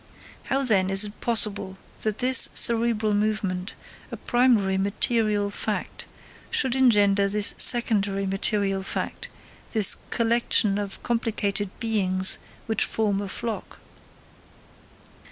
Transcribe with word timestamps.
How, 0.45 0.63
then, 0.63 0.89
is 0.89 1.03
it 1.03 1.21
possible 1.21 1.77
that 2.01 2.17
this 2.17 2.49
cerebral 2.55 3.13
movement, 3.13 3.75
a 4.11 4.17
primary 4.17 4.75
material 4.75 5.51
fact, 5.51 6.07
should 6.49 6.75
engender 6.75 7.27
this 7.27 7.53
secondary 7.59 8.25
material 8.25 8.81
fact, 8.81 9.29
this 9.73 9.97
collection 10.09 10.79
of 10.79 11.03
complicated 11.03 11.69
beings 11.79 12.39
which 12.65 12.83
form 12.83 13.21
a 13.21 13.27
flock? 13.29 13.77